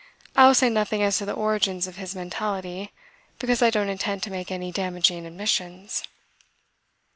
[0.35, 2.91] I will say nothing as to the origins of his mentality
[3.37, 6.01] because I don't intend to make any damaging admissions.